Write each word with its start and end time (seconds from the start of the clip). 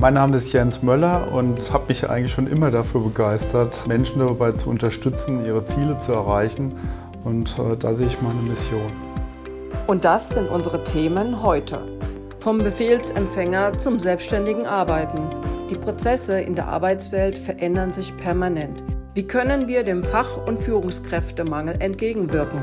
Mein 0.00 0.14
Name 0.14 0.36
ist 0.36 0.52
Jens 0.52 0.80
Möller 0.80 1.32
und 1.32 1.72
habe 1.72 1.86
mich 1.88 2.08
eigentlich 2.08 2.30
schon 2.30 2.46
immer 2.46 2.70
dafür 2.70 3.00
begeistert, 3.00 3.84
Menschen 3.88 4.20
dabei 4.20 4.52
zu 4.52 4.70
unterstützen, 4.70 5.44
ihre 5.44 5.64
Ziele 5.64 5.98
zu 5.98 6.12
erreichen. 6.12 6.78
Und 7.24 7.58
äh, 7.58 7.76
da 7.76 7.96
sehe 7.96 8.06
ich 8.06 8.22
meine 8.22 8.40
Mission. 8.42 8.92
Und 9.88 10.04
das 10.04 10.28
sind 10.28 10.48
unsere 10.48 10.84
Themen 10.84 11.42
heute. 11.42 11.80
Vom 12.38 12.58
Befehlsempfänger 12.58 13.76
zum 13.78 13.98
selbstständigen 13.98 14.66
Arbeiten. 14.66 15.30
Die 15.68 15.74
Prozesse 15.74 16.40
in 16.40 16.54
der 16.54 16.68
Arbeitswelt 16.68 17.36
verändern 17.36 17.90
sich 17.90 18.16
permanent. 18.16 18.84
Wie 19.14 19.26
können 19.26 19.66
wir 19.66 19.82
dem 19.82 20.04
Fach- 20.04 20.46
und 20.46 20.60
Führungskräftemangel 20.60 21.74
entgegenwirken? 21.80 22.60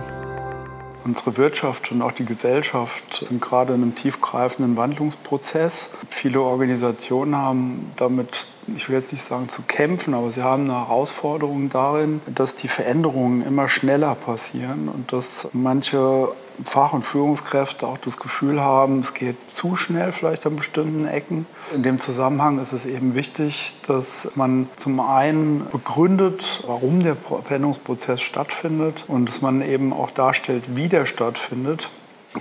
Unsere 1.05 1.37
Wirtschaft 1.37 1.91
und 1.91 2.01
auch 2.01 2.13
die 2.13 2.25
Gesellschaft 2.25 3.25
sind 3.29 3.39
gerade 3.39 3.75
in 3.75 3.83
einem 3.83 3.95
tiefgreifenden 3.95 4.75
Wandlungsprozess. 4.75 5.91
Viele 6.09 6.41
Organisationen 6.41 7.35
haben 7.35 7.91
damit, 7.95 8.47
ich 8.75 8.89
will 8.89 8.95
jetzt 8.95 9.11
nicht 9.11 9.23
sagen 9.23 9.47
zu 9.47 9.61
kämpfen, 9.61 10.15
aber 10.15 10.31
sie 10.31 10.41
haben 10.41 10.63
eine 10.63 10.79
Herausforderung 10.79 11.69
darin, 11.69 12.21
dass 12.25 12.55
die 12.55 12.67
Veränderungen 12.67 13.45
immer 13.45 13.69
schneller 13.69 14.15
passieren 14.15 14.89
und 14.89 15.13
dass 15.13 15.47
manche 15.53 16.29
Fach- 16.63 16.93
und 16.93 17.05
Führungskräfte 17.05 17.87
auch 17.87 17.97
das 17.97 18.17
Gefühl 18.17 18.61
haben, 18.61 18.99
es 18.99 19.13
geht 19.13 19.35
zu 19.51 19.75
schnell 19.75 20.11
vielleicht 20.11 20.45
an 20.45 20.55
bestimmten 20.55 21.07
Ecken. 21.07 21.45
In 21.73 21.83
dem 21.83 21.99
Zusammenhang 21.99 22.59
ist 22.59 22.73
es 22.73 22.85
eben 22.85 23.15
wichtig, 23.15 23.73
dass 23.87 24.31
man 24.35 24.69
zum 24.77 24.99
einen 24.99 25.67
begründet, 25.71 26.63
warum 26.65 27.03
der 27.03 27.15
Veränderungsprozess 27.15 28.21
stattfindet 28.21 29.03
und 29.07 29.27
dass 29.27 29.41
man 29.41 29.61
eben 29.61 29.93
auch 29.93 30.11
darstellt, 30.11 30.63
wie 30.75 30.87
der 30.87 31.05
stattfindet 31.05 31.89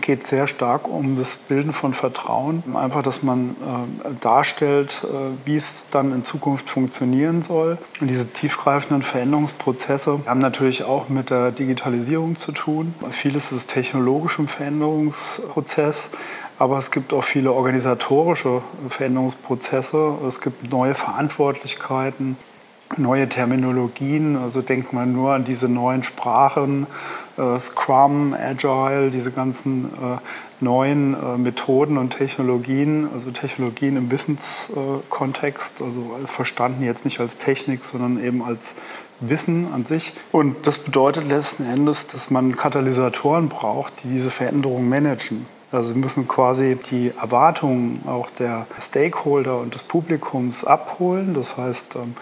geht 0.01 0.27
sehr 0.27 0.47
stark 0.47 0.89
um 0.89 1.17
das 1.17 1.37
Bilden 1.37 1.73
von 1.73 1.95
Vertrauen. 1.95 2.63
Einfach, 2.75 3.03
dass 3.03 3.23
man 3.23 3.51
äh, 3.51 4.11
darstellt, 4.21 5.05
äh, 5.05 5.47
wie 5.47 5.57
es 5.57 5.85
dann 5.91 6.13
in 6.13 6.25
Zukunft 6.25 6.69
funktionieren 6.71 7.43
soll. 7.43 7.79
Und 8.01 8.09
diese 8.09 8.29
tiefgreifenden 8.29 9.03
Veränderungsprozesse 9.03 10.21
haben 10.27 10.41
natürlich 10.41 10.85
auch 10.85 11.09
mit 11.09 11.31
der 11.31 11.51
Digitalisierung 11.51 12.37
zu 12.37 12.53
tun. 12.53 12.95
Vieles 13.11 13.53
ist 13.53 13.71
technologisch 13.71 14.39
im 14.39 14.49
Veränderungsprozess. 14.49 16.11
Aber 16.59 16.79
es 16.79 16.91
gibt 16.91 17.13
auch 17.13 17.25
viele 17.25 17.53
organisatorische 17.53 18.63
Veränderungsprozesse. 18.89 20.19
Es 20.29 20.41
gibt 20.41 20.71
neue 20.71 20.95
Verantwortlichkeiten, 20.95 22.37
neue 22.97 23.29
Terminologien. 23.29 24.37
Also 24.37 24.63
denkt 24.63 24.93
man 24.93 25.13
nur 25.13 25.33
an 25.33 25.45
diese 25.45 25.69
neuen 25.69 26.05
Sprachen, 26.05 26.87
äh, 27.37 27.61
Scrum, 27.61 28.35
Agile, 28.35 29.11
diese 29.11 29.31
ganzen 29.31 29.87
äh, 29.87 30.19
neuen 30.61 31.15
äh, 31.15 31.37
Methoden 31.37 31.99
und 31.99 32.17
Technologien, 32.17 33.09
also 33.13 33.31
Technologien 33.31 33.97
im 33.97 34.11
Wissenskontext, 34.11 35.83
also 35.83 36.19
verstanden 36.27 36.83
jetzt 36.83 37.05
nicht 37.05 37.21
als 37.21 37.39
Technik, 37.39 37.85
sondern 37.85 38.23
eben 38.23 38.43
als 38.43 38.75
Wissen 39.21 39.69
an 39.73 39.85
sich. 39.85 40.15
Und 40.33 40.67
das 40.67 40.79
bedeutet 40.79 41.29
letzten 41.29 41.65
Endes, 41.65 42.07
dass 42.07 42.31
man 42.31 42.57
Katalysatoren 42.57 43.49
braucht, 43.49 43.93
die 44.03 44.09
diese 44.09 44.31
Veränderungen 44.31 44.89
managen. 44.89 45.47
Also 45.73 45.93
sie 45.93 45.99
müssen 45.99 46.29
quasi 46.29 46.79
die 46.91 47.13
Erwartungen 47.21 48.03
auch 48.07 48.31
der 48.31 48.67
Stakeholder 48.81 49.59
und 49.59 49.75
des 49.75 49.83
Publikums 49.83 50.65
abholen. 50.65 51.35
Das 51.35 51.57
heißt, 51.57 51.97
ähm, 51.97 52.15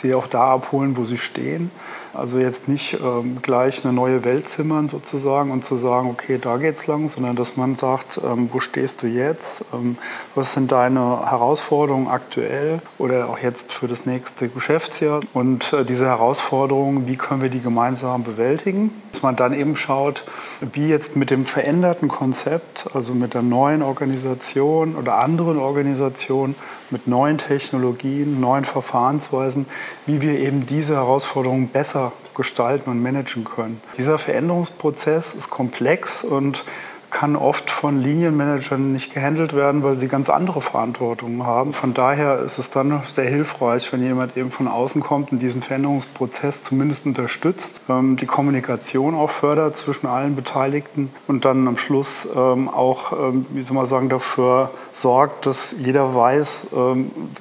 sie 0.00 0.14
auch 0.14 0.26
da 0.26 0.52
abholen, 0.54 0.96
wo 0.96 1.04
sie 1.04 1.18
stehen. 1.18 1.70
Also 2.12 2.38
jetzt 2.38 2.68
nicht 2.68 2.98
ähm, 3.00 3.38
gleich 3.40 3.84
eine 3.84 3.92
neue 3.92 4.24
Welt 4.24 4.48
zimmern 4.48 4.88
sozusagen 4.88 5.52
und 5.52 5.64
zu 5.64 5.76
sagen, 5.76 6.10
okay, 6.10 6.38
da 6.42 6.56
geht's 6.56 6.88
lang, 6.88 7.08
sondern 7.08 7.36
dass 7.36 7.56
man 7.56 7.76
sagt, 7.76 8.20
ähm, 8.24 8.48
wo 8.52 8.58
stehst 8.58 9.02
du 9.02 9.06
jetzt? 9.06 9.64
Ähm, 9.72 9.96
was 10.34 10.54
sind 10.54 10.72
deine 10.72 11.30
Herausforderungen 11.30 12.08
aktuell 12.08 12.82
oder 12.98 13.28
auch 13.28 13.38
jetzt 13.38 13.72
für 13.72 13.86
das 13.86 14.06
nächste 14.06 14.48
Geschäftsjahr? 14.48 15.20
Und 15.34 15.72
äh, 15.72 15.84
diese 15.84 16.06
Herausforderungen, 16.06 17.06
wie 17.06 17.16
können 17.16 17.42
wir 17.42 17.50
die 17.50 17.60
gemeinsam 17.60 18.24
bewältigen? 18.24 18.90
Dass 19.20 19.24
man 19.24 19.36
dann 19.36 19.52
eben 19.52 19.76
schaut, 19.76 20.24
wie 20.72 20.88
jetzt 20.88 21.14
mit 21.14 21.28
dem 21.28 21.44
veränderten 21.44 22.08
Konzept, 22.08 22.86
also 22.94 23.12
mit 23.12 23.34
der 23.34 23.42
neuen 23.42 23.82
Organisation 23.82 24.96
oder 24.96 25.18
anderen 25.18 25.58
Organisationen, 25.58 26.54
mit 26.88 27.06
neuen 27.06 27.36
Technologien, 27.36 28.40
neuen 28.40 28.64
Verfahrensweisen, 28.64 29.66
wie 30.06 30.22
wir 30.22 30.38
eben 30.38 30.64
diese 30.64 30.94
Herausforderungen 30.94 31.68
besser 31.68 32.12
gestalten 32.34 32.88
und 32.88 33.02
managen 33.02 33.44
können. 33.44 33.82
Dieser 33.98 34.18
Veränderungsprozess 34.18 35.34
ist 35.34 35.50
komplex 35.50 36.24
und 36.24 36.64
kann 37.10 37.36
oft 37.36 37.70
von 37.70 38.00
Linienmanagern 38.00 38.92
nicht 38.92 39.12
gehandelt 39.12 39.54
werden, 39.54 39.82
weil 39.82 39.98
sie 39.98 40.08
ganz 40.08 40.30
andere 40.30 40.60
Verantwortungen 40.60 41.46
haben. 41.46 41.72
Von 41.72 41.94
daher 41.94 42.38
ist 42.40 42.58
es 42.58 42.70
dann 42.70 43.02
sehr 43.08 43.28
hilfreich, 43.28 43.92
wenn 43.92 44.02
jemand 44.02 44.36
eben 44.36 44.50
von 44.50 44.68
außen 44.68 45.02
kommt 45.02 45.32
und 45.32 45.40
diesen 45.40 45.62
Veränderungsprozess 45.62 46.62
zumindest 46.62 47.06
unterstützt, 47.06 47.82
ähm, 47.88 48.16
die 48.16 48.26
Kommunikation 48.26 49.14
auch 49.14 49.30
fördert 49.30 49.76
zwischen 49.76 50.06
allen 50.06 50.36
Beteiligten 50.36 51.10
und 51.26 51.44
dann 51.44 51.66
am 51.68 51.78
Schluss 51.78 52.28
ähm, 52.34 52.68
auch, 52.68 53.12
ähm, 53.12 53.46
wie 53.50 53.62
soll 53.62 53.76
man 53.76 53.86
sagen, 53.86 54.08
dafür 54.08 54.70
sorgt, 54.94 55.46
dass 55.46 55.74
jeder 55.78 56.14
weiß, 56.14 56.66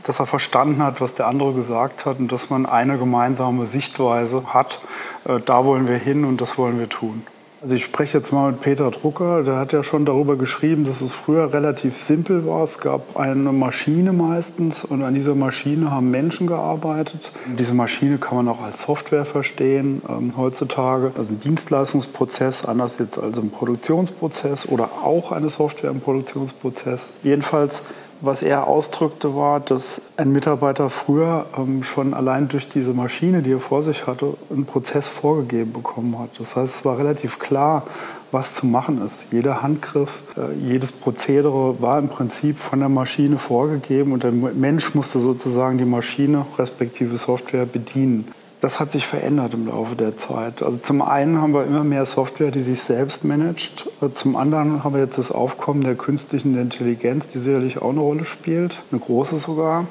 dass 0.03 0.19
er 0.19 0.25
verstanden 0.25 0.81
hat, 0.81 1.01
was 1.01 1.13
der 1.13 1.27
andere 1.27 1.53
gesagt 1.53 2.05
hat 2.05 2.19
und 2.19 2.31
dass 2.31 2.49
man 2.49 2.65
eine 2.65 2.97
gemeinsame 2.97 3.65
Sichtweise 3.65 4.53
hat. 4.53 4.79
Äh, 5.25 5.39
da 5.45 5.65
wollen 5.65 5.87
wir 5.87 5.97
hin 5.97 6.25
und 6.25 6.41
das 6.41 6.57
wollen 6.57 6.79
wir 6.79 6.89
tun. 6.89 7.23
Also 7.61 7.75
ich 7.75 7.83
spreche 7.83 8.19
jetzt 8.19 8.31
mal 8.31 8.53
mit 8.53 8.61
Peter 8.61 8.89
Drucker, 8.89 9.43
der 9.43 9.57
hat 9.57 9.73
ja 9.73 9.83
schon 9.83 10.05
darüber 10.05 10.37
geschrieben, 10.37 10.85
dass 10.85 11.01
es 11.01 11.11
früher 11.11 11.51
relativ 11.51 11.97
simpel 11.97 12.45
war. 12.45 12.63
Es 12.63 12.79
gab 12.79 13.17
eine 13.17 13.51
Maschine 13.51 14.13
meistens 14.13 14.85
und 14.85 15.03
an 15.03 15.13
dieser 15.13 15.35
Maschine 15.35 15.91
haben 15.91 16.09
Menschen 16.09 16.47
gearbeitet. 16.47 17.33
Diese 17.57 17.73
Maschine 17.73 18.17
kann 18.17 18.37
man 18.37 18.47
auch 18.47 18.61
als 18.61 18.83
Software 18.83 19.25
verstehen 19.25 20.01
ähm, 20.07 20.35
heutzutage. 20.37 21.11
Also 21.17 21.33
ein 21.33 21.41
Dienstleistungsprozess, 21.41 22.63
anders 22.63 22.97
jetzt 22.97 23.17
als 23.17 23.37
ein 23.37 23.49
Produktionsprozess 23.49 24.65
oder 24.69 24.85
auch 25.03 25.33
eine 25.33 25.49
Software 25.49 25.91
im 25.91 25.99
Produktionsprozess. 25.99 27.09
Jedenfalls 27.23 27.83
was 28.21 28.43
er 28.43 28.67
ausdrückte, 28.67 29.35
war, 29.35 29.59
dass 29.59 30.01
ein 30.17 30.31
Mitarbeiter 30.31 30.89
früher 30.89 31.45
ähm, 31.57 31.83
schon 31.83 32.13
allein 32.13 32.47
durch 32.47 32.67
diese 32.67 32.93
Maschine, 32.93 33.41
die 33.41 33.53
er 33.53 33.59
vor 33.59 33.83
sich 33.83 34.07
hatte, 34.07 34.35
einen 34.49 34.65
Prozess 34.65 35.07
vorgegeben 35.07 35.73
bekommen 35.73 36.17
hat. 36.19 36.29
Das 36.37 36.55
heißt, 36.55 36.75
es 36.75 36.85
war 36.85 36.97
relativ 36.97 37.39
klar, 37.39 37.83
was 38.31 38.55
zu 38.55 38.65
machen 38.65 39.03
ist. 39.05 39.25
Jeder 39.31 39.61
Handgriff, 39.61 40.21
äh, 40.37 40.53
jedes 40.53 40.91
Prozedere 40.91 41.81
war 41.81 41.97
im 41.97 42.09
Prinzip 42.09 42.59
von 42.59 42.79
der 42.79 42.89
Maschine 42.89 43.39
vorgegeben 43.39 44.11
und 44.11 44.23
der 44.23 44.31
Mensch 44.31 44.93
musste 44.93 45.19
sozusagen 45.19 45.77
die 45.77 45.85
Maschine 45.85 46.45
respektive 46.57 47.15
Software 47.15 47.65
bedienen. 47.65 48.31
Das 48.61 48.79
hat 48.79 48.91
sich 48.91 49.05
verändert 49.05 49.53
im 49.53 49.67
Laufe 49.67 49.95
der 49.95 50.17
Zeit. 50.17 50.61
Also 50.61 50.77
zum 50.79 51.01
einen 51.01 51.41
haben 51.41 51.53
wir 51.53 51.63
immer 51.63 51.85
mehr 51.85 52.05
Software, 52.05 52.51
die 52.51 52.61
sich 52.61 52.81
selbst 52.81 53.23
managt. 53.23 53.89
Zum 54.15 54.35
anderen 54.35 54.83
haben 54.83 54.93
wir 54.93 55.01
jetzt 55.01 55.17
das 55.17 55.31
Aufkommen 55.31 55.83
der 55.83 55.95
künstlichen 55.95 56.59
Intelligenz, 56.59 57.27
die 57.27 57.39
sicherlich 57.39 57.81
auch 57.81 57.91
eine 57.91 58.01
Rolle 58.01 58.25
spielt, 58.25 58.75
eine 58.91 58.99
große 58.99 59.37
sogar 59.37 59.85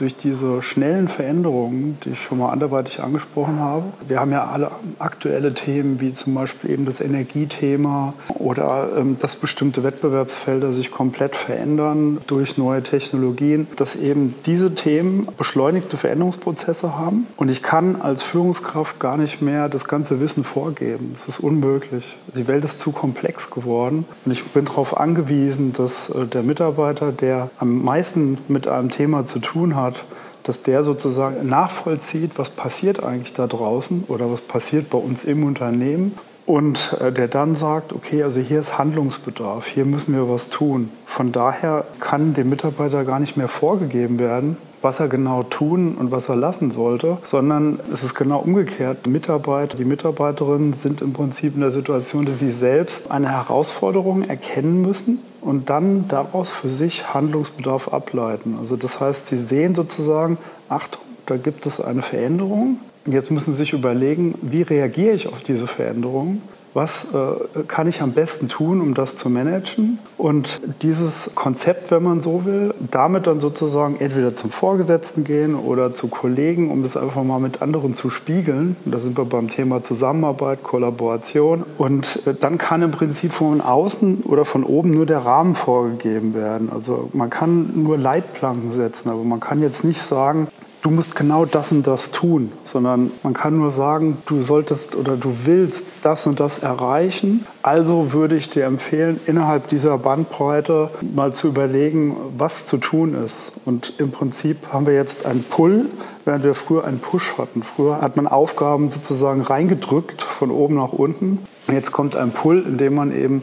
durch 0.00 0.16
diese 0.16 0.62
schnellen 0.62 1.08
Veränderungen, 1.08 1.98
die 2.04 2.10
ich 2.10 2.22
schon 2.22 2.38
mal 2.38 2.50
anderweitig 2.50 3.00
angesprochen 3.00 3.60
habe. 3.60 3.84
Wir 4.08 4.18
haben 4.18 4.32
ja 4.32 4.46
alle 4.46 4.70
aktuelle 4.98 5.52
Themen, 5.52 6.00
wie 6.00 6.14
zum 6.14 6.34
Beispiel 6.34 6.70
eben 6.70 6.86
das 6.86 7.00
Energiethema 7.00 8.14
oder 8.28 8.88
ähm, 8.96 9.18
dass 9.18 9.36
bestimmte 9.36 9.82
Wettbewerbsfelder 9.84 10.72
sich 10.72 10.90
komplett 10.90 11.36
verändern 11.36 12.18
durch 12.26 12.56
neue 12.56 12.82
Technologien, 12.82 13.66
dass 13.76 13.96
eben 13.96 14.34
diese 14.46 14.74
Themen 14.74 15.28
beschleunigte 15.36 15.96
Veränderungsprozesse 15.96 16.96
haben. 16.96 17.26
Und 17.36 17.50
ich 17.50 17.62
kann 17.62 17.96
als 17.96 18.22
Führungskraft 18.22 18.98
gar 18.98 19.16
nicht 19.16 19.42
mehr 19.42 19.68
das 19.68 19.84
ganze 19.84 20.20
Wissen 20.20 20.44
vorgeben. 20.44 21.14
Das 21.18 21.28
ist 21.28 21.40
unmöglich. 21.40 22.16
Die 22.34 22.48
Welt 22.48 22.64
ist 22.64 22.80
zu 22.80 22.92
komplex 22.92 23.50
geworden 23.50 24.06
und 24.24 24.32
ich 24.32 24.44
bin 24.44 24.64
darauf 24.64 24.96
angewiesen, 24.96 25.72
dass 25.74 26.08
äh, 26.08 26.26
der 26.26 26.42
Mitarbeiter, 26.42 27.12
der 27.12 27.50
am 27.58 27.82
meisten 27.82 28.38
mit 28.48 28.66
einem 28.66 28.90
Thema 28.90 29.26
zu 29.26 29.40
tun 29.40 29.76
hat, 29.76 29.89
hat, 29.90 30.04
dass 30.42 30.62
der 30.62 30.84
sozusagen 30.84 31.48
nachvollzieht, 31.48 32.32
was 32.36 32.50
passiert 32.50 33.02
eigentlich 33.02 33.34
da 33.34 33.46
draußen 33.46 34.04
oder 34.08 34.30
was 34.30 34.40
passiert 34.40 34.90
bei 34.90 34.98
uns 34.98 35.24
im 35.24 35.44
Unternehmen 35.44 36.16
und 36.46 36.96
äh, 37.00 37.12
der 37.12 37.28
dann 37.28 37.54
sagt, 37.56 37.92
okay, 37.92 38.22
also 38.22 38.40
hier 38.40 38.60
ist 38.60 38.78
Handlungsbedarf, 38.78 39.66
hier 39.66 39.84
müssen 39.84 40.14
wir 40.14 40.28
was 40.28 40.48
tun. 40.48 40.90
Von 41.06 41.32
daher 41.32 41.84
kann 42.00 42.34
dem 42.34 42.48
Mitarbeiter 42.48 43.04
gar 43.04 43.20
nicht 43.20 43.36
mehr 43.36 43.48
vorgegeben 43.48 44.18
werden, 44.18 44.56
was 44.82 45.00
er 45.00 45.08
genau 45.08 45.42
tun 45.42 45.94
und 45.94 46.10
was 46.10 46.28
er 46.28 46.36
lassen 46.36 46.70
sollte, 46.70 47.18
sondern 47.24 47.80
es 47.92 48.02
ist 48.02 48.14
genau 48.14 48.38
umgekehrt. 48.38 48.98
Die 49.04 49.10
Mitarbeiter, 49.10 49.76
die 49.76 49.84
Mitarbeiterinnen 49.84 50.72
sind 50.72 51.02
im 51.02 51.12
Prinzip 51.12 51.54
in 51.54 51.60
der 51.60 51.70
Situation, 51.70 52.24
dass 52.24 52.38
sie 52.38 52.50
selbst 52.50 53.10
eine 53.10 53.30
Herausforderung 53.30 54.22
erkennen 54.22 54.82
müssen 54.82 55.18
und 55.40 55.70
dann 55.70 56.08
daraus 56.08 56.50
für 56.50 56.68
sich 56.68 57.12
Handlungsbedarf 57.12 57.88
ableiten. 57.88 58.56
Also 58.58 58.76
das 58.76 59.00
heißt, 59.00 59.28
sie 59.28 59.38
sehen 59.38 59.74
sozusagen, 59.74 60.38
Achtung, 60.68 61.02
da 61.26 61.36
gibt 61.36 61.66
es 61.66 61.80
eine 61.80 62.02
Veränderung. 62.02 62.78
Jetzt 63.06 63.30
müssen 63.30 63.52
Sie 63.52 63.58
sich 63.58 63.72
überlegen, 63.72 64.34
wie 64.42 64.62
reagiere 64.62 65.14
ich 65.14 65.26
auf 65.26 65.40
diese 65.40 65.66
Veränderung? 65.66 66.42
Was 66.74 67.06
äh, 67.12 67.62
kann 67.66 67.88
ich 67.88 68.00
am 68.00 68.12
besten 68.12 68.48
tun, 68.48 68.80
um 68.80 68.94
das 68.94 69.16
zu 69.16 69.28
managen. 69.28 69.98
Und 70.16 70.60
dieses 70.82 71.34
Konzept, 71.34 71.90
wenn 71.90 72.02
man 72.02 72.22
so 72.22 72.44
will, 72.44 72.74
damit 72.90 73.26
dann 73.26 73.40
sozusagen 73.40 73.96
entweder 73.98 74.34
zum 74.34 74.50
Vorgesetzten 74.50 75.24
gehen 75.24 75.54
oder 75.54 75.92
zu 75.92 76.08
Kollegen, 76.08 76.70
um 76.70 76.82
das 76.82 76.96
einfach 76.96 77.24
mal 77.24 77.40
mit 77.40 77.62
anderen 77.62 77.94
zu 77.94 78.10
spiegeln. 78.10 78.76
Und 78.84 78.92
da 78.92 79.00
sind 79.00 79.18
wir 79.18 79.24
beim 79.24 79.48
Thema 79.48 79.82
Zusammenarbeit, 79.82 80.62
Kollaboration. 80.62 81.64
Und 81.78 82.26
äh, 82.26 82.34
dann 82.34 82.58
kann 82.58 82.82
im 82.82 82.90
Prinzip 82.90 83.32
von 83.32 83.60
außen 83.60 84.22
oder 84.24 84.44
von 84.44 84.64
oben 84.64 84.90
nur 84.92 85.06
der 85.06 85.18
Rahmen 85.18 85.54
vorgegeben 85.54 86.34
werden. 86.34 86.70
Also 86.72 87.10
man 87.12 87.30
kann 87.30 87.70
nur 87.74 87.98
Leitplanken 87.98 88.70
setzen, 88.70 89.08
aber 89.08 89.24
man 89.24 89.40
kann 89.40 89.60
jetzt 89.60 89.84
nicht 89.84 90.02
sagen, 90.02 90.48
du 90.82 90.90
musst 90.90 91.14
genau 91.14 91.44
das 91.44 91.72
und 91.72 91.86
das 91.86 92.10
tun, 92.10 92.52
sondern 92.64 93.10
man 93.22 93.34
kann 93.34 93.56
nur 93.56 93.70
sagen, 93.70 94.18
du 94.26 94.40
solltest 94.40 94.96
oder 94.96 95.16
du 95.16 95.44
willst 95.44 95.92
das 96.02 96.26
und 96.26 96.40
das 96.40 96.60
erreichen. 96.60 97.46
Also 97.62 98.12
würde 98.12 98.36
ich 98.36 98.50
dir 98.50 98.64
empfehlen, 98.64 99.20
innerhalb 99.26 99.68
dieser 99.68 99.98
Bandbreite 99.98 100.90
mal 101.14 101.34
zu 101.34 101.48
überlegen, 101.48 102.16
was 102.36 102.66
zu 102.66 102.78
tun 102.78 103.14
ist. 103.14 103.52
Und 103.64 103.94
im 103.98 104.10
Prinzip 104.10 104.72
haben 104.72 104.86
wir 104.86 104.94
jetzt 104.94 105.26
einen 105.26 105.44
Pull, 105.44 105.86
während 106.24 106.44
wir 106.44 106.54
früher 106.54 106.84
einen 106.84 106.98
Push 106.98 107.38
hatten. 107.38 107.62
Früher 107.62 108.00
hat 108.00 108.16
man 108.16 108.26
Aufgaben 108.26 108.90
sozusagen 108.90 109.42
reingedrückt 109.42 110.22
von 110.22 110.50
oben 110.50 110.76
nach 110.76 110.92
unten. 110.92 111.38
Jetzt 111.72 111.92
kommt 111.92 112.16
ein 112.16 112.30
Pull, 112.30 112.64
in 112.66 112.78
dem 112.78 112.94
man 112.94 113.16
eben 113.16 113.42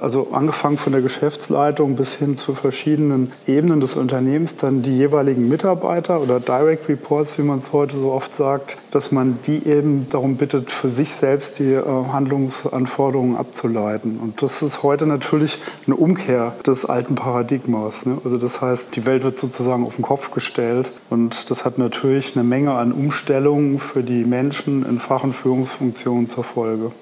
also 0.00 0.28
angefangen 0.32 0.76
von 0.76 0.92
der 0.92 1.02
Geschäftsleitung 1.02 1.96
bis 1.96 2.14
hin 2.14 2.36
zu 2.36 2.54
verschiedenen 2.54 3.32
Ebenen 3.46 3.80
des 3.80 3.94
Unternehmens, 3.94 4.56
dann 4.56 4.82
die 4.82 4.96
jeweiligen 4.96 5.48
Mitarbeiter 5.48 6.20
oder 6.20 6.40
Direct 6.40 6.88
Reports, 6.88 7.38
wie 7.38 7.42
man 7.42 7.60
es 7.60 7.72
heute 7.72 7.96
so 7.96 8.12
oft 8.12 8.34
sagt, 8.34 8.76
dass 8.90 9.12
man 9.12 9.38
die 9.46 9.66
eben 9.66 10.06
darum 10.10 10.36
bittet, 10.36 10.70
für 10.70 10.88
sich 10.88 11.14
selbst 11.14 11.58
die 11.58 11.72
äh, 11.72 11.82
Handlungsanforderungen 11.84 13.36
abzuleiten. 13.36 14.18
Und 14.18 14.42
das 14.42 14.62
ist 14.62 14.82
heute 14.82 15.06
natürlich 15.06 15.58
eine 15.86 15.96
Umkehr 15.96 16.54
des 16.66 16.84
alten 16.84 17.14
Paradigmas. 17.14 18.04
Ne? 18.04 18.18
Also 18.24 18.36
das 18.36 18.60
heißt, 18.60 18.96
die 18.96 19.06
Welt 19.06 19.24
wird 19.24 19.38
sozusagen 19.38 19.86
auf 19.86 19.96
den 19.96 20.02
Kopf 20.02 20.30
gestellt 20.30 20.92
und 21.08 21.50
das 21.50 21.64
hat 21.64 21.78
natürlich 21.78 22.36
eine 22.36 22.44
Menge 22.44 22.72
an 22.72 22.92
Umstellungen 22.92 23.80
für 23.80 24.02
die 24.02 24.24
Menschen 24.24 24.84
in 24.84 25.00
Fach- 25.00 25.24
und 25.24 25.34
Führungsfunktionen 25.34 26.28
zur 26.28 26.44
Folge. 26.44 26.92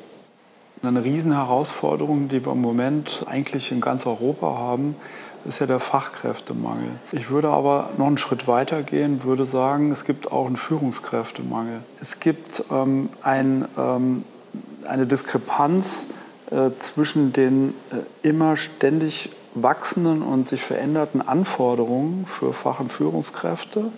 Eine 0.83 1.03
Riesenherausforderung, 1.03 2.29
die 2.29 2.45
wir 2.45 2.53
im 2.53 2.61
Moment 2.61 3.25
eigentlich 3.27 3.73
in 3.73 3.81
ganz 3.81 4.07
Europa 4.07 4.47
haben, 4.47 4.95
ist 5.45 5.59
ja 5.59 5.67
der 5.67 5.81
Fachkräftemangel. 5.81 6.91
Ich 7.11 7.31
würde 7.31 7.49
aber 7.49 7.91
noch 7.97 8.07
einen 8.07 8.19
Schritt 8.19 8.47
weiter 8.47 8.83
gehen, 8.83 9.25
würde 9.25 9.45
sagen, 9.45 9.91
es 9.91 10.05
gibt 10.05 10.31
auch 10.31 10.47
einen 10.47 10.57
Führungskräftemangel. 10.57 11.81
Es 12.01 12.21
gibt 12.21 12.63
ähm, 12.71 13.09
ein, 13.23 13.67
ähm, 13.77 14.25
eine 14.85 15.07
Diskrepanz 15.07 16.05
äh, 16.51 16.71
zwischen 16.79 17.33
den 17.33 17.75
äh, 17.91 18.29
immer 18.29 18.57
ständig 18.57 19.31
wachsenden 19.55 20.23
und 20.23 20.47
sich 20.47 20.63
veränderten 20.63 21.27
Anforderungen 21.27 22.27
für 22.27 22.53
Fach- 22.53 22.81
und 22.81 22.93
Führungskräfte 22.93 23.91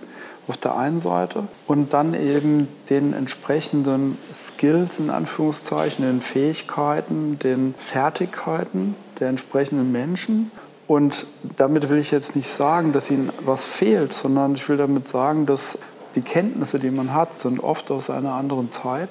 auf 0.50 0.56
der 0.56 0.76
einen 0.76 0.98
Seite 1.00 1.44
und 1.68 1.92
dann 1.92 2.12
eben 2.12 2.66
den 2.90 3.12
entsprechenden 3.12 4.18
Skills 4.34 4.98
in 4.98 5.08
Anführungszeichen, 5.08 6.04
den 6.04 6.20
Fähigkeiten, 6.20 7.38
den 7.38 7.72
Fertigkeiten 7.78 8.96
der 9.20 9.28
entsprechenden 9.28 9.92
Menschen. 9.92 10.50
Und 10.88 11.26
damit 11.56 11.88
will 11.88 11.98
ich 11.98 12.10
jetzt 12.10 12.34
nicht 12.34 12.48
sagen, 12.48 12.92
dass 12.92 13.12
ihnen 13.12 13.30
was 13.44 13.64
fehlt, 13.64 14.12
sondern 14.12 14.56
ich 14.56 14.68
will 14.68 14.76
damit 14.76 15.06
sagen, 15.06 15.46
dass 15.46 15.78
die 16.16 16.22
Kenntnisse, 16.22 16.80
die 16.80 16.90
man 16.90 17.14
hat, 17.14 17.38
sind 17.38 17.60
oft 17.60 17.92
aus 17.92 18.10
einer 18.10 18.32
anderen 18.32 18.72
Zeit, 18.72 19.10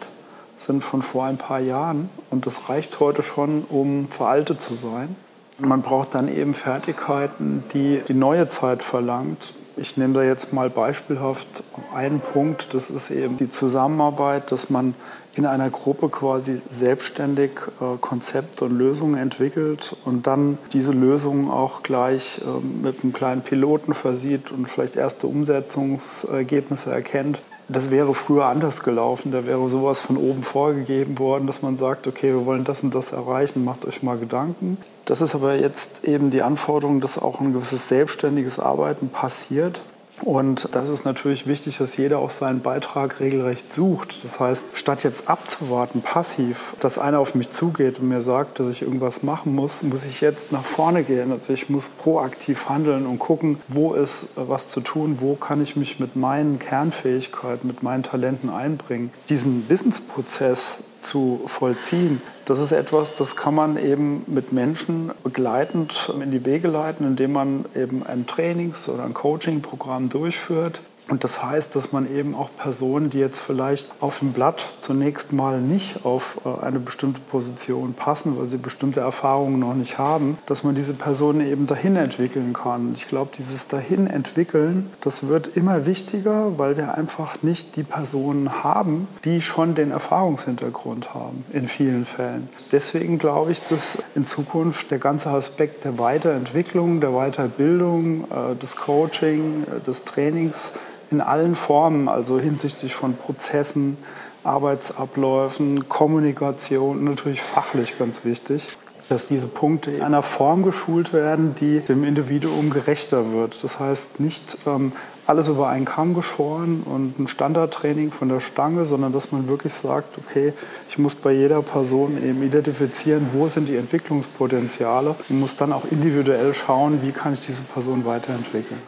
sind 0.58 0.84
von 0.84 1.02
vor 1.02 1.24
ein 1.24 1.38
paar 1.38 1.62
Jahren 1.62 2.10
und 2.32 2.48
das 2.48 2.68
reicht 2.68 3.00
heute 3.00 3.24
schon, 3.24 3.64
um 3.70 4.10
veraltet 4.10 4.62
zu 4.62 4.76
sein. 4.76 5.16
Man 5.60 5.82
braucht 5.82 6.16
dann 6.16 6.28
eben 6.28 6.54
Fertigkeiten, 6.54 7.64
die 7.74 8.02
die 8.08 8.14
neue 8.14 8.50
Zeit 8.50 8.84
verlangt 8.84 9.54
ich 9.80 9.96
nehme 9.96 10.14
da 10.14 10.24
jetzt 10.24 10.52
mal 10.52 10.70
beispielhaft 10.70 11.64
einen 11.94 12.20
Punkt, 12.20 12.74
das 12.74 12.90
ist 12.90 13.12
eben 13.12 13.38
die 13.38 13.50
Zusammenarbeit, 13.50 14.52
dass 14.52 14.70
man 14.70 14.94
in 15.36 15.46
einer 15.46 15.70
Gruppe 15.70 16.10
quasi 16.10 16.62
selbstständig 16.70 17.52
äh, 17.80 17.98
Konzepte 18.02 18.66
und 18.66 18.78
Lösungen 18.78 19.18
entwickelt 19.18 19.96
und 20.04 20.28
dann 20.28 20.58
diese 20.74 20.92
Lösungen 20.92 21.50
auch 21.50 21.82
gleich 21.82 22.40
äh, 22.40 22.86
mit 22.86 23.04
einem 23.04 23.14
kleinen 23.14 23.42
Piloten 23.42 23.94
versieht 23.94 24.52
und 24.52 24.70
vielleicht 24.70 24.98
erste 24.98 25.28
Umsetzungsergebnisse 25.28 26.92
erkennt. 26.92 27.42
Das 27.70 27.90
wäre 27.90 28.14
früher 28.16 28.46
anders 28.46 28.82
gelaufen. 28.84 29.32
Da 29.32 29.46
wäre 29.46 29.70
sowas 29.70 30.02
von 30.02 30.18
oben 30.18 30.44
vorgegeben 30.44 31.20
worden, 31.20 31.48
dass 31.48 31.62
man 31.62 31.78
sagt, 31.78 32.08
okay, 32.08 32.34
wir 32.34 32.46
wollen 32.46 32.66
das 32.66 32.84
und 32.84 32.94
das 32.94 33.14
erreichen, 33.14 33.64
macht 33.64 33.86
euch 33.86 34.04
mal 34.04 34.18
Gedanken. 34.18 34.78
Das 35.10 35.22
ist 35.22 35.34
aber 35.34 35.56
jetzt 35.56 36.04
eben 36.04 36.30
die 36.30 36.44
Anforderung, 36.44 37.02
dass 37.02 37.18
auch 37.18 37.42
ein 37.42 37.52
gewisses 37.52 37.88
selbstständiges 37.88 38.60
Arbeiten 38.60 39.10
passiert. 39.10 39.82
Und 40.22 40.70
das 40.74 40.88
ist 40.88 41.04
natürlich 41.04 41.48
wichtig, 41.48 41.80
dass 41.80 41.98
jeder 41.98 42.20
auch 42.20 42.30
seinen 42.30 42.62
Beitrag 42.62 43.20
regelrecht 43.20 43.74
sucht. 43.74 44.24
Das 44.24 44.40
heißt, 44.40 44.66
statt 44.76 45.04
jetzt 45.04 45.28
abzuwarten, 45.28 46.04
passiv, 46.04 46.76
dass 46.80 47.00
einer 47.00 47.18
auf 47.20 47.34
mich 47.34 47.50
zugeht 47.50 47.98
und 47.98 48.10
mir 48.10 48.22
sagt, 48.22 48.60
dass 48.60 48.70
ich 48.70 48.84
irgendwas 48.84 49.24
machen 49.24 49.56
muss, 49.56 49.82
muss 49.82 50.06
ich 50.06 50.22
jetzt 50.22 50.52
nach 50.52 50.66
vorne 50.66 51.04
gehen. 51.04 51.32
Also 51.32 51.54
ich 51.54 51.70
muss 51.70 51.90
proaktiv 51.90 52.70
handeln 52.70 53.08
und 53.08 53.18
gucken, 53.18 53.60
wo 53.68 53.96
ist 53.96 54.26
was 54.36 54.70
zu 54.70 54.82
tun, 54.82 55.18
wo 55.22 55.34
kann 55.34 55.64
ich 55.64 55.76
mich 55.76 56.00
mit 56.00 56.18
meinen 56.18 56.60
Kernfähigkeiten, 56.60 57.66
mit 57.66 57.82
meinen 57.82 58.04
Talenten 58.04 58.52
einbringen. 58.52 59.12
Diesen 59.28 59.68
Wissensprozess 59.70 60.78
zu 61.00 61.42
vollziehen. 61.48 62.22
Das 62.46 62.60
ist 62.60 62.72
etwas, 62.72 63.14
das 63.14 63.36
kann 63.36 63.56
man 63.56 63.78
eben 63.78 64.24
mit 64.28 64.52
Menschen 64.52 65.12
begleitend 65.24 66.12
in 66.22 66.32
die 66.32 66.46
Wege 66.46 66.68
leiten, 66.68 67.06
indem 67.06 67.34
man 67.34 67.66
eben 67.76 68.06
ein 68.06 68.26
Trainings- 68.26 68.90
oder 68.90 69.04
ein 69.04 69.14
Coaching-Programm 69.14 70.10
durchführt 70.10 70.82
und 71.10 71.24
das 71.24 71.44
heißt, 71.44 71.76
dass 71.76 71.92
man 71.92 72.10
eben 72.14 72.36
auch 72.36 72.50
Personen, 72.58 73.10
die 73.10 73.18
jetzt 73.18 73.40
vielleicht 73.40 73.92
auf 74.00 74.20
dem 74.20 74.32
Blatt 74.32 74.68
zunächst 74.80 75.34
mal 75.34 75.60
nicht 75.60 76.06
auf 76.06 76.40
äh, 76.46 76.64
eine 76.64 76.80
bestimmte 76.80 77.20
Position 77.20 77.94
passen, 77.94 78.38
weil 78.38 78.48
sie 78.48 78.58
bestimmte 78.58 79.00
Erfahrungen 79.00 79.60
noch 79.60 79.74
nicht 79.74 79.98
haben, 79.98 80.38
dass 80.46 80.64
man 80.64 80.76
diese 80.76 80.94
Personen 80.94 81.42
eben 81.42 81.66
dahin 81.66 81.96
entwickeln 81.96 82.54
kann. 82.54 82.94
Ich 82.96 83.08
glaube, 83.08 83.32
dieses 83.36 83.68
dahin 83.68 84.08
entwickeln, 84.08 84.92
das 85.02 85.28
wird 85.28 85.56
immer 85.58 85.86
wichtiger, 85.86 86.58
weil 86.58 86.78
wir 86.78 86.96
einfach 86.96 87.42
nicht 87.42 87.76
die 87.76 87.84
Personen 87.84 88.64
haben, 88.64 89.08
die 89.26 89.42
schon 89.42 89.74
den 89.74 89.92
Erfahrungshintergrund 89.92 91.14
haben 91.16 91.44
in 91.52 91.68
vielen 91.68 92.06
Fällen. 92.06 92.50
Deswegen 92.72 93.18
glaube 93.18 93.52
ich, 93.52 93.62
dass 93.64 93.98
in 94.14 94.26
Zukunft 94.26 94.92
der 94.92 95.00
ganze 95.00 95.30
Aspekt 95.30 95.86
der 95.86 95.98
Weiterentwicklung, 95.98 97.02
der 97.02 97.12
Weiterbildung, 97.12 98.26
äh, 98.26 98.56
des 98.56 98.76
Coaching, 98.76 99.64
äh, 99.64 99.86
des 99.86 100.04
Trainings 100.04 100.72
in 101.12 101.22
allen 101.22 101.56
Formen, 101.56 102.08
also 102.08 102.40
hinsichtlich 102.40 102.96
von 102.96 103.16
Prozessen, 103.16 103.98
Arbeitsabläufen, 104.44 105.90
Kommunikation, 105.90 107.04
natürlich 107.04 107.42
fachlich 107.42 107.98
ganz 107.98 108.24
wichtig, 108.24 108.68
dass 109.10 109.26
diese 109.26 109.48
Punkte 109.48 109.92
in 109.92 110.02
einer 110.02 110.22
Form 110.22 110.64
geschult 110.64 111.14
werden, 111.14 111.56
die 111.60 111.80
dem 111.80 112.04
Individuum 112.04 112.70
gerechter 112.70 113.32
wird. 113.32 113.64
Das 113.64 113.80
heißt 113.80 114.20
nicht 114.20 114.58
ähm, 114.68 114.92
alles 115.26 115.48
über 115.48 115.68
einen 115.70 115.86
Kamm 115.86 116.14
geschoren 116.14 116.84
und 116.86 117.20
ein 117.20 117.28
Standardtraining 117.28 118.12
von 118.12 118.30
der 118.30 118.40
Stange, 118.40 118.86
sondern 118.86 119.12
dass 119.12 119.32
man 119.32 119.48
wirklich 119.48 119.74
sagt, 119.74 120.18
okay, 120.18 120.54
ich 120.90 120.98
muss 120.98 121.16
bei 121.16 121.32
jeder 121.32 121.62
Person 121.62 122.18
eben 122.24 122.42
identifizieren, 122.44 123.30
wo 123.34 123.48
sind 123.48 123.68
die 123.68 123.76
Entwicklungspotenziale 123.76 125.16
und 125.28 125.40
muss 125.40 125.56
dann 125.56 125.74
auch 125.74 125.86
individuell 125.90 126.54
schauen, 126.54 127.02
wie 127.04 127.12
kann 127.12 127.34
ich 127.34 127.46
diese 127.46 127.64
Person 127.64 128.06
weiterentwickeln. 128.06 128.82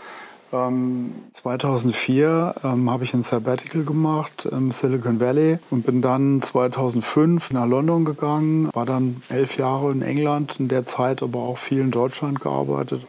2004 0.52 2.56
ähm, 2.64 2.72
ähm, 2.72 2.90
habe 2.90 3.06
ich 3.06 3.14
ein 3.14 3.24
Sabbatical 3.24 3.84
gemacht 3.84 4.46
im 4.52 4.72
Silicon 4.72 5.22
Valley 5.22 5.60
und 5.70 5.86
bin 5.86 6.02
dann 6.02 6.42
2005 6.42 7.52
nach 7.52 7.66
London 7.66 8.04
gegangen, 8.04 8.70
war 8.74 8.86
dann 8.86 9.22
elf 9.30 9.58
Jahre 9.58 9.92
in 9.92 10.02
England, 10.02 10.60
in 10.60 10.68
der 10.68 10.86
Zeit 10.86 11.24
aber 11.24 11.40
auch 11.40 11.58
viel 11.58 11.80
in 11.80 11.92
Deutschland 11.92 12.42
gearbeitet. 12.42 13.06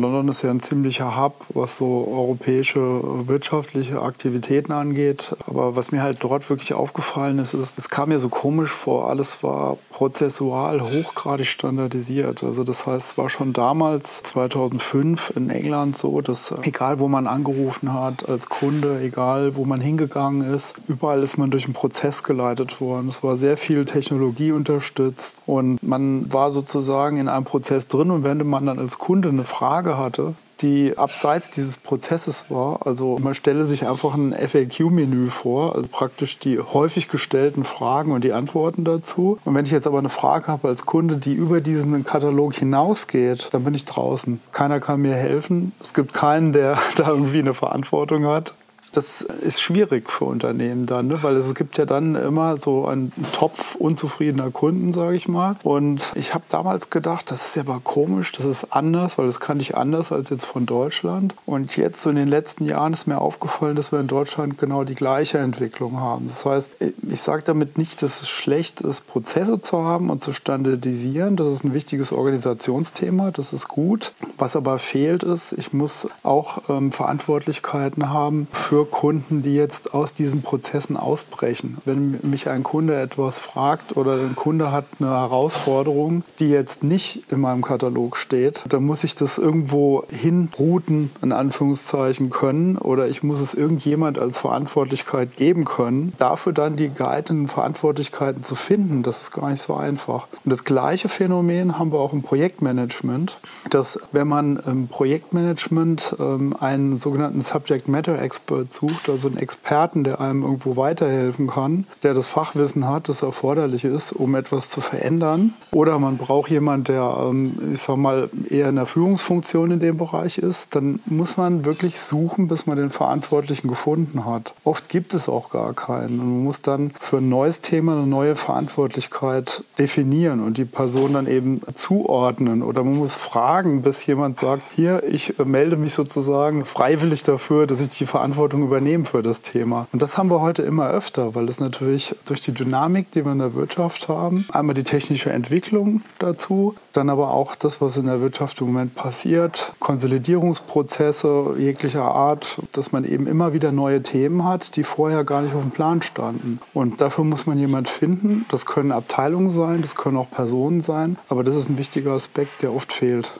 London 0.00 0.28
ist 0.28 0.42
ja 0.42 0.50
ein 0.50 0.60
ziemlicher 0.60 1.16
Hub, 1.16 1.34
was 1.50 1.76
so 1.76 2.08
europäische 2.10 3.00
wirtschaftliche 3.26 4.00
Aktivitäten 4.00 4.72
angeht. 4.72 5.36
Aber 5.46 5.76
was 5.76 5.92
mir 5.92 6.02
halt 6.02 6.18
dort 6.20 6.48
wirklich 6.48 6.74
aufgefallen 6.74 7.38
ist, 7.38 7.54
ist, 7.54 7.78
es 7.78 7.88
kam 7.88 8.08
mir 8.08 8.18
so 8.18 8.28
komisch 8.28 8.70
vor, 8.70 9.10
alles 9.10 9.42
war 9.42 9.76
prozessual 9.90 10.80
hochgradig 10.80 11.46
standardisiert. 11.46 12.42
Also 12.42 12.64
das 12.64 12.86
heißt, 12.86 13.12
es 13.12 13.18
war 13.18 13.28
schon 13.28 13.52
damals, 13.52 14.22
2005 14.22 15.32
in 15.36 15.50
England 15.50 15.96
so, 15.96 16.20
dass 16.20 16.54
egal 16.62 16.98
wo 16.98 17.08
man 17.08 17.26
angerufen 17.26 17.92
hat 17.92 18.28
als 18.28 18.48
Kunde, 18.48 19.00
egal 19.00 19.56
wo 19.56 19.64
man 19.64 19.80
hingegangen 19.80 20.42
ist, 20.42 20.74
überall 20.88 21.22
ist 21.22 21.38
man 21.38 21.50
durch 21.50 21.64
einen 21.64 21.74
Prozess 21.74 22.22
geleitet 22.22 22.80
worden. 22.80 23.08
Es 23.08 23.22
war 23.22 23.36
sehr 23.36 23.56
viel 23.56 23.84
Technologie 23.84 24.52
unterstützt 24.52 25.36
und 25.46 25.82
man 25.82 26.32
war 26.32 26.50
sozusagen 26.50 27.16
in 27.16 27.28
einem 27.28 27.44
Prozess 27.44 27.88
drin 27.88 28.10
und 28.10 28.24
wenn 28.24 28.46
man 28.46 28.66
dann 28.66 28.78
als 28.78 28.98
Kunde 28.98 29.28
eine 29.28 29.44
Frage 29.44 29.81
Frage 29.82 29.98
hatte, 29.98 30.34
die 30.60 30.96
abseits 30.96 31.50
dieses 31.50 31.76
Prozesses 31.76 32.44
war. 32.50 32.86
Also 32.86 33.18
man 33.20 33.34
stelle 33.34 33.64
sich 33.64 33.88
einfach 33.88 34.14
ein 34.14 34.32
FAQ-Menü 34.32 35.28
vor, 35.28 35.74
also 35.74 35.88
praktisch 35.90 36.38
die 36.38 36.60
häufig 36.60 37.08
gestellten 37.08 37.64
Fragen 37.64 38.12
und 38.12 38.22
die 38.22 38.32
Antworten 38.32 38.84
dazu. 38.84 39.38
Und 39.44 39.56
wenn 39.56 39.64
ich 39.64 39.72
jetzt 39.72 39.88
aber 39.88 39.98
eine 39.98 40.08
Frage 40.08 40.46
habe 40.46 40.68
als 40.68 40.86
Kunde, 40.86 41.16
die 41.16 41.34
über 41.34 41.60
diesen 41.60 42.04
Katalog 42.04 42.54
hinausgeht, 42.54 43.48
dann 43.50 43.64
bin 43.64 43.74
ich 43.74 43.84
draußen. 43.86 44.40
Keiner 44.52 44.78
kann 44.78 45.00
mir 45.00 45.14
helfen. 45.14 45.72
Es 45.80 45.94
gibt 45.94 46.14
keinen, 46.14 46.52
der 46.52 46.78
da 46.96 47.08
irgendwie 47.08 47.40
eine 47.40 47.54
Verantwortung 47.54 48.26
hat. 48.26 48.54
Das 48.92 49.22
ist 49.22 49.60
schwierig 49.60 50.10
für 50.10 50.26
Unternehmen 50.26 50.86
dann, 50.86 51.08
ne? 51.08 51.22
weil 51.22 51.36
es 51.36 51.54
gibt 51.54 51.78
ja 51.78 51.86
dann 51.86 52.14
immer 52.14 52.56
so 52.58 52.86
einen 52.86 53.12
Topf 53.32 53.74
unzufriedener 53.74 54.50
Kunden, 54.50 54.92
sage 54.92 55.16
ich 55.16 55.28
mal. 55.28 55.56
Und 55.62 56.12
ich 56.14 56.34
habe 56.34 56.44
damals 56.48 56.90
gedacht, 56.90 57.30
das 57.30 57.46
ist 57.46 57.56
ja 57.56 57.62
aber 57.62 57.80
komisch, 57.82 58.32
das 58.32 58.44
ist 58.44 58.72
anders, 58.72 59.18
weil 59.18 59.26
das 59.26 59.40
kann 59.40 59.60
ich 59.60 59.76
anders 59.76 60.12
als 60.12 60.28
jetzt 60.28 60.44
von 60.44 60.66
Deutschland. 60.66 61.34
Und 61.46 61.76
jetzt 61.76 62.02
so 62.02 62.10
in 62.10 62.16
den 62.16 62.28
letzten 62.28 62.66
Jahren 62.66 62.92
ist 62.92 63.06
mir 63.06 63.20
aufgefallen, 63.20 63.76
dass 63.76 63.92
wir 63.92 64.00
in 64.00 64.08
Deutschland 64.08 64.58
genau 64.58 64.84
die 64.84 64.94
gleiche 64.94 65.38
Entwicklung 65.38 66.00
haben. 66.00 66.28
Das 66.28 66.44
heißt, 66.44 66.76
ich 67.08 67.22
sage 67.22 67.42
damit 67.44 67.78
nicht, 67.78 68.02
dass 68.02 68.22
es 68.22 68.28
schlecht 68.28 68.80
ist, 68.80 69.06
Prozesse 69.06 69.60
zu 69.60 69.78
haben 69.78 70.10
und 70.10 70.22
zu 70.22 70.32
standardisieren. 70.32 71.36
Das 71.36 71.46
ist 71.46 71.64
ein 71.64 71.74
wichtiges 71.74 72.12
Organisationsthema, 72.12 73.30
das 73.30 73.52
ist 73.52 73.68
gut. 73.68 74.12
Was 74.38 74.56
aber 74.56 74.78
fehlt 74.78 75.22
ist, 75.22 75.52
ich 75.52 75.72
muss 75.72 76.08
auch 76.22 76.68
ähm, 76.68 76.92
Verantwortlichkeiten 76.92 78.10
haben 78.10 78.46
für 78.50 78.81
Kunden, 78.84 79.42
die 79.42 79.54
jetzt 79.54 79.94
aus 79.94 80.12
diesen 80.12 80.42
Prozessen 80.42 80.96
ausbrechen. 80.96 81.78
Wenn 81.84 82.18
mich 82.22 82.48
ein 82.48 82.62
Kunde 82.62 83.00
etwas 83.00 83.38
fragt 83.38 83.96
oder 83.96 84.14
ein 84.14 84.36
Kunde 84.36 84.72
hat 84.72 84.86
eine 84.98 85.10
Herausforderung, 85.10 86.24
die 86.38 86.48
jetzt 86.48 86.82
nicht 86.82 87.24
in 87.30 87.40
meinem 87.40 87.62
Katalog 87.62 88.16
steht, 88.16 88.62
dann 88.68 88.84
muss 88.84 89.04
ich 89.04 89.14
das 89.14 89.38
irgendwo 89.38 90.04
hinrouten, 90.08 91.10
in 91.22 91.32
Anführungszeichen, 91.32 92.30
können 92.30 92.76
oder 92.76 93.08
ich 93.08 93.22
muss 93.22 93.40
es 93.40 93.54
irgendjemand 93.54 94.18
als 94.18 94.38
Verantwortlichkeit 94.38 95.36
geben 95.36 95.64
können. 95.64 96.12
Dafür 96.18 96.52
dann 96.52 96.76
die 96.76 96.88
geeigneten 96.88 97.48
Verantwortlichkeiten 97.48 98.44
zu 98.44 98.54
finden, 98.54 99.02
das 99.02 99.22
ist 99.22 99.32
gar 99.32 99.50
nicht 99.50 99.62
so 99.62 99.74
einfach. 99.74 100.26
Und 100.44 100.50
das 100.50 100.64
gleiche 100.64 101.08
Phänomen 101.08 101.78
haben 101.78 101.92
wir 101.92 101.98
auch 101.98 102.12
im 102.12 102.22
Projektmanagement, 102.22 103.40
dass 103.70 103.98
wenn 104.12 104.28
man 104.28 104.56
im 104.56 104.88
Projektmanagement 104.88 106.16
ähm, 106.18 106.56
einen 106.58 106.96
sogenannten 106.96 107.42
Subject 107.42 107.88
Matter 107.88 108.20
Expert 108.20 108.71
sucht, 108.72 109.08
also 109.08 109.28
einen 109.28 109.38
Experten, 109.38 110.04
der 110.04 110.20
einem 110.20 110.42
irgendwo 110.42 110.76
weiterhelfen 110.76 111.48
kann, 111.48 111.86
der 112.02 112.14
das 112.14 112.26
Fachwissen 112.26 112.88
hat, 112.88 113.08
das 113.08 113.22
erforderlich 113.22 113.84
ist, 113.84 114.12
um 114.12 114.34
etwas 114.34 114.68
zu 114.68 114.80
verändern. 114.80 115.54
Oder 115.70 115.98
man 115.98 116.16
braucht 116.16 116.50
jemanden, 116.50 116.84
der, 116.84 117.28
ähm, 117.28 117.72
ich 117.72 117.82
sag 117.82 117.96
mal, 117.96 118.30
eher 118.48 118.68
in 118.68 118.76
der 118.76 118.86
Führungsfunktion 118.86 119.70
in 119.70 119.80
dem 119.80 119.98
Bereich 119.98 120.38
ist, 120.38 120.74
dann 120.74 121.00
muss 121.06 121.36
man 121.36 121.64
wirklich 121.64 121.98
suchen, 121.98 122.48
bis 122.48 122.66
man 122.66 122.76
den 122.76 122.90
Verantwortlichen 122.90 123.68
gefunden 123.68 124.24
hat. 124.24 124.54
Oft 124.64 124.88
gibt 124.88 125.14
es 125.14 125.28
auch 125.28 125.50
gar 125.50 125.74
keinen. 125.74 126.20
Und 126.20 126.28
man 126.28 126.44
muss 126.44 126.62
dann 126.62 126.92
für 127.00 127.18
ein 127.18 127.28
neues 127.28 127.60
Thema 127.60 127.92
eine 127.92 128.06
neue 128.06 128.36
Verantwortlichkeit 128.36 129.64
definieren 129.78 130.40
und 130.40 130.58
die 130.58 130.64
Person 130.64 131.14
dann 131.14 131.26
eben 131.26 131.60
zuordnen. 131.74 132.62
Oder 132.62 132.84
man 132.84 132.96
muss 132.96 133.14
fragen, 133.14 133.82
bis 133.82 134.04
jemand 134.06 134.38
sagt, 134.38 134.66
hier, 134.74 135.02
ich 135.04 135.38
äh, 135.38 135.44
melde 135.44 135.76
mich 135.76 135.94
sozusagen 135.94 136.64
freiwillig 136.64 137.22
dafür, 137.22 137.66
dass 137.66 137.80
ich 137.80 137.90
die 137.90 138.06
Verantwortung 138.06 138.61
Verantwortung 138.62 138.66
übernehmen 138.66 139.04
für 139.04 139.22
das 139.22 139.42
Thema. 139.42 139.86
Und 139.92 140.02
das 140.02 140.18
haben 140.18 140.30
wir 140.30 140.40
heute 140.40 140.62
immer 140.62 140.88
öfter, 140.88 141.34
weil 141.34 141.48
es 141.48 141.60
natürlich 141.60 142.14
durch 142.26 142.40
die 142.40 142.52
Dynamik, 142.52 143.10
die 143.12 143.24
wir 143.24 143.32
in 143.32 143.38
der 143.38 143.54
Wirtschaft 143.54 144.08
haben, 144.08 144.46
einmal 144.52 144.74
die 144.74 144.84
technische 144.84 145.30
Entwicklung 145.30 146.02
dazu, 146.18 146.74
dann 146.92 147.10
aber 147.10 147.32
auch 147.32 147.54
das, 147.54 147.80
was 147.80 147.96
in 147.96 148.06
der 148.06 148.20
Wirtschaft 148.20 148.60
im 148.60 148.68
Moment 148.68 148.94
passiert, 148.94 149.72
Konsolidierungsprozesse 149.80 151.54
jeglicher 151.58 152.04
Art, 152.04 152.58
dass 152.72 152.92
man 152.92 153.04
eben 153.04 153.26
immer 153.26 153.52
wieder 153.52 153.72
neue 153.72 154.02
Themen 154.02 154.44
hat, 154.44 154.76
die 154.76 154.84
vorher 154.84 155.24
gar 155.24 155.42
nicht 155.42 155.54
auf 155.54 155.62
dem 155.62 155.70
Plan 155.70 156.02
standen. 156.02 156.60
Und 156.74 157.00
dafür 157.00 157.24
muss 157.24 157.46
man 157.46 157.58
jemand 157.58 157.88
finden. 157.88 158.44
Das 158.50 158.66
können 158.66 158.92
Abteilungen 158.92 159.50
sein, 159.50 159.82
das 159.82 159.94
können 159.94 160.16
auch 160.16 160.30
Personen 160.30 160.80
sein, 160.80 161.16
aber 161.28 161.44
das 161.44 161.56
ist 161.56 161.68
ein 161.68 161.78
wichtiger 161.78 162.12
Aspekt, 162.12 162.62
der 162.62 162.74
oft 162.74 162.92
fehlt. 162.92 163.32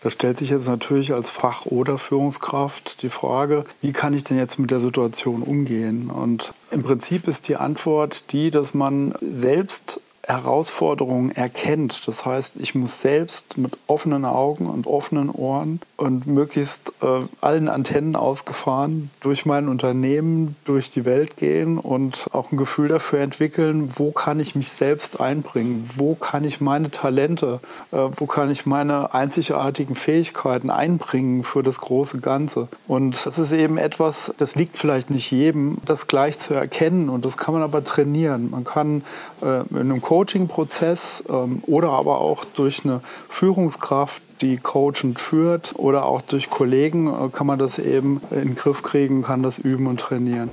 Da 0.00 0.10
stellt 0.10 0.38
sich 0.38 0.50
jetzt 0.50 0.68
natürlich 0.68 1.12
als 1.12 1.28
Fach- 1.28 1.66
oder 1.66 1.98
Führungskraft 1.98 3.02
die 3.02 3.08
Frage, 3.08 3.64
wie 3.80 3.92
kann 3.92 4.14
ich 4.14 4.24
denn 4.24 4.38
jetzt 4.38 4.58
mit 4.58 4.70
der 4.70 4.80
Situation 4.80 5.42
umgehen? 5.42 6.10
Und 6.10 6.52
im 6.70 6.82
Prinzip 6.82 7.26
ist 7.26 7.48
die 7.48 7.56
Antwort 7.56 8.32
die, 8.32 8.50
dass 8.50 8.74
man 8.74 9.14
selbst 9.20 10.00
Herausforderungen 10.28 11.30
erkennt. 11.30 12.06
Das 12.06 12.26
heißt, 12.26 12.56
ich 12.58 12.74
muss 12.74 13.00
selbst 13.00 13.56
mit 13.56 13.78
offenen 13.86 14.26
Augen 14.26 14.66
und 14.66 14.86
offenen 14.86 15.30
Ohren 15.30 15.80
und 15.96 16.26
möglichst 16.26 16.92
äh, 17.02 17.26
allen 17.40 17.68
Antennen 17.68 18.14
ausgefahren 18.14 19.10
durch 19.20 19.46
mein 19.46 19.68
Unternehmen, 19.68 20.54
durch 20.64 20.90
die 20.90 21.06
Welt 21.06 21.36
gehen 21.38 21.78
und 21.78 22.26
auch 22.32 22.52
ein 22.52 22.58
Gefühl 22.58 22.88
dafür 22.88 23.20
entwickeln, 23.20 23.90
wo 23.96 24.12
kann 24.12 24.38
ich 24.38 24.54
mich 24.54 24.68
selbst 24.68 25.18
einbringen, 25.18 25.88
wo 25.96 26.14
kann 26.14 26.44
ich 26.44 26.60
meine 26.60 26.90
Talente, 26.90 27.60
äh, 27.90 27.96
wo 28.14 28.26
kann 28.26 28.50
ich 28.50 28.66
meine 28.66 29.14
einzigartigen 29.14 29.94
Fähigkeiten 29.94 30.68
einbringen 30.68 31.42
für 31.42 31.62
das 31.62 31.80
große 31.80 32.18
Ganze. 32.18 32.68
Und 32.86 33.24
das 33.24 33.38
ist 33.38 33.52
eben 33.52 33.78
etwas, 33.78 34.32
das 34.36 34.56
liegt 34.56 34.76
vielleicht 34.76 35.10
nicht 35.10 35.30
jedem, 35.30 35.78
das 35.86 36.06
gleich 36.06 36.38
zu 36.38 36.52
erkennen 36.52 37.08
und 37.08 37.24
das 37.24 37.38
kann 37.38 37.54
man 37.54 37.62
aber 37.62 37.82
trainieren. 37.82 38.50
Man 38.50 38.64
kann 38.64 39.02
äh, 39.42 39.62
in 39.70 39.78
einem 39.78 40.02
Coaching-Prozess 40.18 41.22
ähm, 41.28 41.62
oder 41.68 41.90
aber 41.90 42.20
auch 42.20 42.44
durch 42.44 42.84
eine 42.84 43.00
Führungskraft, 43.28 44.20
die 44.40 44.56
coachend 44.56 45.20
führt 45.20 45.74
oder 45.76 46.06
auch 46.06 46.22
durch 46.22 46.50
Kollegen 46.50 47.06
äh, 47.06 47.28
kann 47.28 47.46
man 47.46 47.60
das 47.60 47.78
eben 47.78 48.20
in 48.32 48.38
den 48.38 48.54
Griff 48.56 48.82
kriegen, 48.82 49.22
kann 49.22 49.44
das 49.44 49.58
üben 49.58 49.86
und 49.86 50.00
trainieren. 50.00 50.50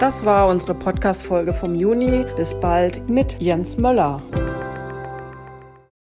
Das 0.00 0.24
war 0.24 0.48
unsere 0.48 0.74
Podcast-Folge 0.74 1.52
vom 1.52 1.74
Juni. 1.74 2.24
Bis 2.36 2.58
bald 2.58 3.06
mit 3.10 3.36
Jens 3.38 3.76
Möller. 3.76 4.22